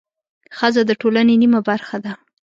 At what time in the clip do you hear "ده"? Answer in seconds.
2.03-2.13